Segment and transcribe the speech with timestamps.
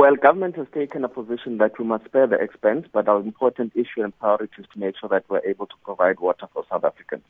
[0.00, 3.72] Well, government has taken a position that we must spare the expense, but our important
[3.76, 6.84] issue and priority is to make sure that we're able to provide water for South
[6.84, 7.22] Africans.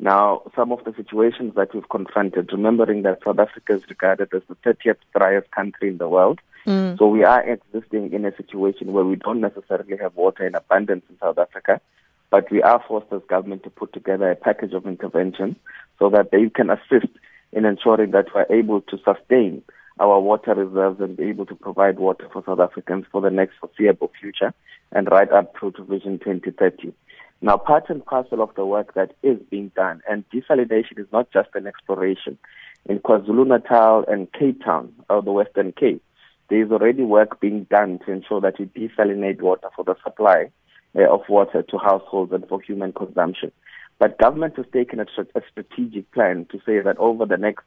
[0.00, 4.42] Now, some of the situations that we've confronted, remembering that South Africa is regarded as
[4.48, 6.40] the 30th driest country in the world.
[6.66, 6.98] Mm.
[6.98, 11.04] So we are existing in a situation where we don't necessarily have water in abundance
[11.08, 11.80] in South Africa,
[12.28, 15.54] but we are forced as government to put together a package of intervention
[16.00, 17.12] so that they can assist
[17.52, 19.62] in ensuring that we're able to sustain
[20.00, 23.54] our water reserves and be able to provide water for South Africans for the next
[23.60, 24.54] foreseeable future
[24.92, 26.92] and right up through to Vision 2030.
[27.42, 31.30] Now, part and parcel of the work that is being done, and desalination is not
[31.32, 32.38] just an exploration.
[32.86, 36.02] In KwaZulu-Natal and Cape Town, or the Western Cape,
[36.48, 40.50] there is already work being done to ensure that we desalinate water for the supply
[40.98, 43.52] uh, of water to households and for human consumption.
[43.98, 47.64] But government has taken a, a strategic plan to say that over the next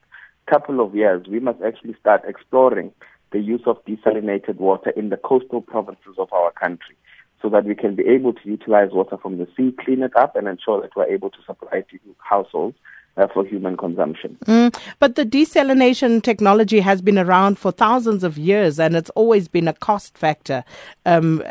[0.49, 2.91] couple of years, we must actually start exploring
[3.31, 6.95] the use of desalinated water in the coastal provinces of our country
[7.41, 10.35] so that we can be able to utilize water from the sea, clean it up,
[10.35, 12.77] and ensure that we're able to supply to households
[13.17, 14.37] uh, for human consumption.
[14.45, 19.47] Mm, but the desalination technology has been around for thousands of years and it's always
[19.47, 20.63] been a cost factor.
[21.05, 21.43] Um,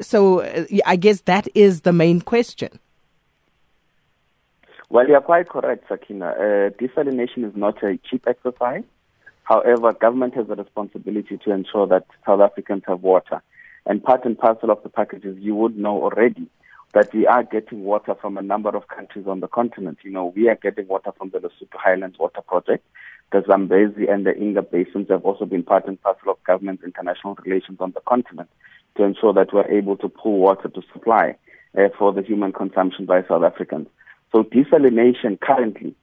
[0.00, 2.78] so uh, I guess that is the main question.
[4.92, 6.30] Well, you're quite correct, Sakina.
[6.30, 8.82] Uh, desalination is not a cheap exercise.
[9.44, 13.40] However, government has a responsibility to ensure that South Africans have water.
[13.86, 16.48] And part and parcel of the packages, you would know already
[16.92, 19.98] that we are getting water from a number of countries on the continent.
[20.02, 22.84] You know, we are getting water from the Lesotho Highlands Water Project.
[23.30, 27.38] The Zambezi and the Inga basins have also been part and parcel of government's international
[27.44, 28.48] relations on the continent
[28.96, 31.36] to ensure that we're able to pull water to supply
[31.78, 33.86] uh, for the human consumption by South Africans.
[34.32, 35.94] So desalination currently,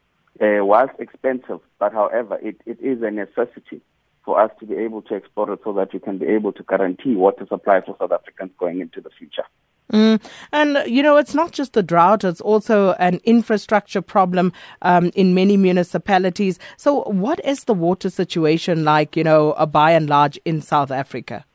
[0.41, 3.81] uh, whilst expensive, but however, it, it is a necessity
[4.25, 6.63] for us to be able to explore it so that we can be able to
[6.63, 9.45] guarantee water supply for South Africans going into the future.
[9.93, 10.21] Mm.
[10.51, 15.33] And, you know, it's not just the drought, it's also an infrastructure problem um, in
[15.33, 16.59] many municipalities.
[16.75, 20.91] So, what is the water situation like, you know, uh, by and large in South
[20.91, 21.45] Africa?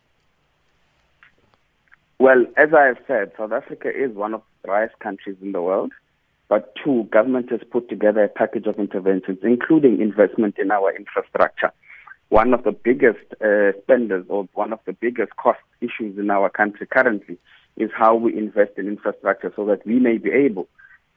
[2.18, 5.60] Well, as I have said, South Africa is one of the driest countries in the
[5.60, 5.92] world.
[6.52, 11.72] But two, government has put together a package of interventions, including investment in our infrastructure
[12.32, 16.48] one of the biggest uh, spenders or one of the biggest cost issues in our
[16.48, 17.36] country currently
[17.76, 20.66] is how we invest in infrastructure so that we may be able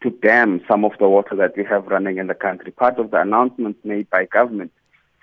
[0.03, 2.69] to dam some of the water that we have running in the country.
[2.69, 4.73] Part of the announcements made by government,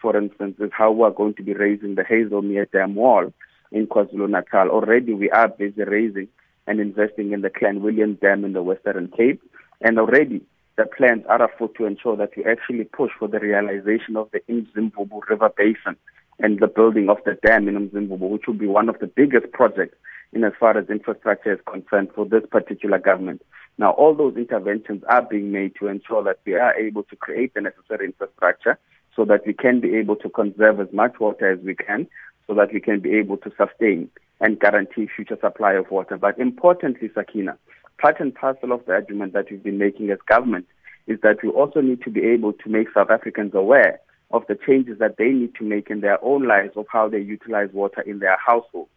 [0.00, 3.30] for instance, is how we are going to be raising the Hazelmere Dam wall
[3.70, 4.70] in KwaZulu-Natal.
[4.70, 6.28] Already we are busy raising
[6.66, 9.42] and investing in the Clanwilliam Dam in the Western Cape.
[9.80, 10.42] And already
[10.76, 14.40] the plans are afoot to ensure that we actually push for the realization of the
[14.48, 15.96] Mzimvubu River Basin
[16.38, 19.52] and the building of the dam in Mzimvubu, which will be one of the biggest
[19.52, 19.96] projects
[20.32, 23.42] in as far as infrastructure is concerned for this particular government.
[23.78, 27.54] Now, all those interventions are being made to ensure that we are able to create
[27.54, 28.78] the necessary infrastructure
[29.14, 32.06] so that we can be able to conserve as much water as we can
[32.46, 34.10] so that we can be able to sustain
[34.40, 36.16] and guarantee future supply of water.
[36.16, 37.56] But importantly, Sakina,
[37.98, 40.66] part and parcel of the argument that we've been making as government
[41.06, 44.00] is that we also need to be able to make South Africans aware
[44.30, 47.20] of the changes that they need to make in their own lives of how they
[47.20, 48.88] utilize water in their household.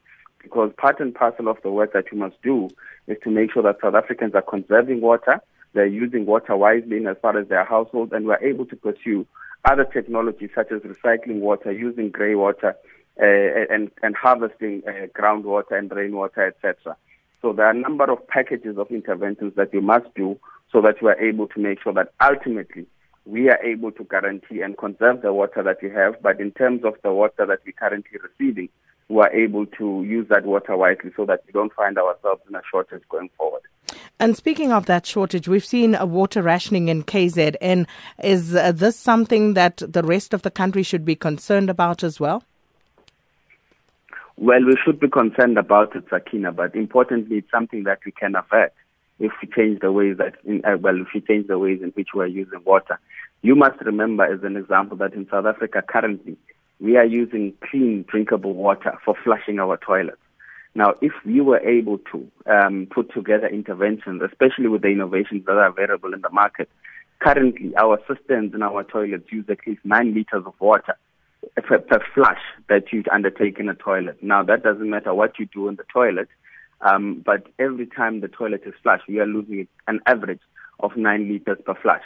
[0.42, 2.70] Because part and parcel of the work that we must do
[3.08, 5.42] is to make sure that South Africans are conserving water,
[5.74, 9.28] they're using water wisely in as far as their household, and we're able to pursue
[9.66, 12.76] other technologies such as recycling water, using grey water,
[13.24, 16.98] and, and harvesting uh, groundwater and rainwater, etc.
[17.42, 20.40] So there are a number of packages of interventions that we must do
[20.72, 22.86] so that we are able to make sure that ultimately
[23.26, 26.22] we are able to guarantee and conserve the water that we have.
[26.22, 28.70] But in terms of the water that we're currently receiving,
[29.10, 32.56] we are able to use that water wisely so that we don't find ourselves in
[32.56, 33.62] a shortage going forward.
[34.20, 37.86] And speaking of that shortage, we've seen a water rationing in KZN.
[38.24, 42.20] Is uh, this something that the rest of the country should be concerned about as
[42.20, 42.44] well?
[44.38, 48.36] Well, we should be concerned about it, Sakina, but importantly, it's something that we can
[48.36, 48.74] avert
[49.18, 51.90] if we change the ways that, in, uh, well, if we change the ways in
[51.92, 53.00] which we are using water.
[53.42, 56.36] You must remember, as an example, that in South Africa currently,
[56.82, 60.18] we are using clean, drinkable water for flushing our toilets.
[60.74, 65.54] Now, if we were able to um, put together interventions, especially with the innovations that
[65.54, 66.70] are available in the market,
[67.20, 70.98] currently our systems in our toilets use at least nine liters of water
[71.62, 74.22] per, per flush that you undertake in a toilet.
[74.22, 76.30] Now, that doesn't matter what you do in the toilet,
[76.82, 80.42] um, but every time the toilet is flushed, we are losing an average
[80.80, 82.04] of nine liters per flush.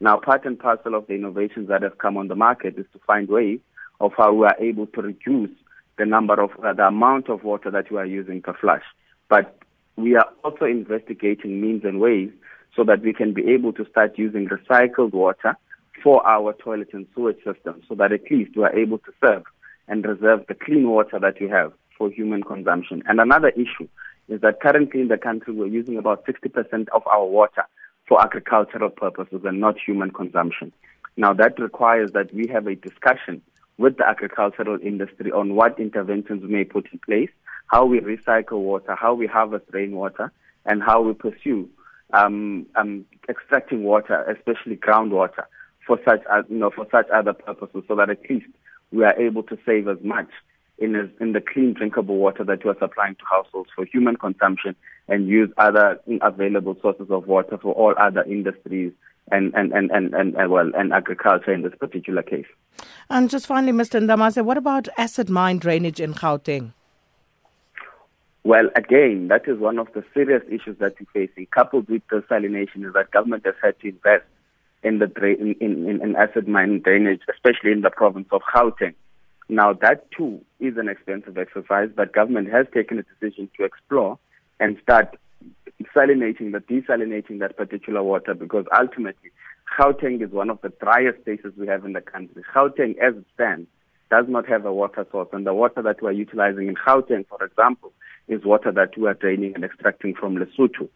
[0.00, 3.00] Now, part and parcel of the innovations that have come on the market is to
[3.06, 3.60] find ways
[4.00, 5.62] of how we are able to reduce the
[6.02, 8.82] the number of uh, the amount of water that we are using per flush.
[9.28, 9.56] But
[9.96, 12.30] we are also investigating means and ways
[12.74, 15.56] so that we can be able to start using recycled water
[16.02, 19.44] for our toilet and sewage system so that at least we are able to serve
[19.88, 23.02] and reserve the clean water that we have for human consumption.
[23.06, 23.88] And another issue
[24.28, 27.64] is that currently in the country we're using about 60% of our water
[28.08, 30.72] for agricultural purposes and not human consumption.
[31.16, 33.42] Now that requires that we have a discussion
[33.78, 37.30] with the agricultural industry on what interventions we may put in place,
[37.66, 40.32] how we recycle water, how we harvest rainwater,
[40.64, 41.68] and how we pursue
[42.12, 45.44] um, um, extracting water, especially groundwater,
[45.86, 48.46] for such uh, you know for such other purposes, so that at least
[48.92, 50.28] we are able to save as much
[50.78, 54.16] in, a, in the clean drinkable water that we are supplying to households for human
[54.16, 54.74] consumption
[55.08, 58.92] and use other available sources of water for all other industries
[59.30, 62.46] and, and, and, and, and, and, well, and agriculture in this particular case.
[63.08, 64.02] And just finally, Mr.
[64.02, 66.72] Ndamase, what about acid mine drainage in Gauteng?
[68.44, 71.46] Well, again, that is one of the serious issues that we're facing.
[71.46, 74.24] Coupled with the salination is that government has had to invest
[74.82, 78.94] in the dra- in, in, in acid mine drainage, especially in the province of Gauteng.
[79.48, 84.18] Now, that too is an expensive exercise, but government has taken a decision to explore
[84.60, 85.16] and start
[85.94, 89.30] salinating, the desalinating that particular water because ultimately
[89.78, 92.42] Gauteng is one of the driest places we have in the country.
[92.54, 93.68] Gauteng, as it stands,
[94.10, 97.26] does not have a water source, and the water that we are utilizing in Gauteng,
[97.26, 97.92] for example,
[98.28, 100.88] is water that we are draining and extracting from Lesotho.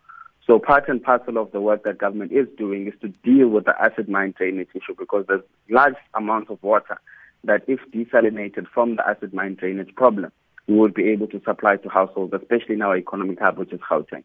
[0.46, 3.64] So part and parcel of the work that government is doing is to deal with
[3.64, 6.98] the acid mine drainage issue because there's large amounts of water
[7.42, 10.30] that if desalinated from the acid mine drainage problem,
[10.68, 13.80] we would be able to supply to households, especially in our economic hub, which is
[13.80, 14.22] Gauteng.